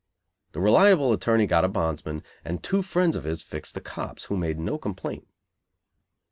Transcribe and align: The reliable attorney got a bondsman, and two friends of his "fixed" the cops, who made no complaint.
The 0.53 0.59
reliable 0.59 1.13
attorney 1.13 1.45
got 1.45 1.63
a 1.63 1.67
bondsman, 1.67 2.23
and 2.43 2.63
two 2.63 2.81
friends 2.81 3.15
of 3.15 3.23
his 3.23 3.43
"fixed" 3.43 3.75
the 3.75 3.81
cops, 3.81 4.25
who 4.25 4.35
made 4.35 4.57
no 4.57 4.79
complaint. 4.79 5.27